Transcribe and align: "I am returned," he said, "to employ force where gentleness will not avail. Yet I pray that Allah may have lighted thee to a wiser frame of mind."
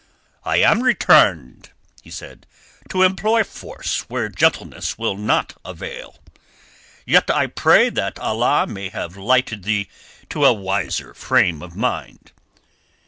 "I 0.43 0.57
am 0.57 0.81
returned," 0.81 1.69
he 2.01 2.09
said, 2.09 2.47
"to 2.89 3.03
employ 3.03 3.43
force 3.43 4.09
where 4.09 4.29
gentleness 4.29 4.97
will 4.97 5.15
not 5.15 5.53
avail. 5.63 6.17
Yet 7.05 7.29
I 7.29 7.45
pray 7.45 7.91
that 7.91 8.17
Allah 8.17 8.65
may 8.65 8.89
have 8.89 9.15
lighted 9.15 9.61
thee 9.61 9.89
to 10.31 10.43
a 10.43 10.53
wiser 10.53 11.13
frame 11.13 11.61
of 11.61 11.75
mind." 11.75 12.31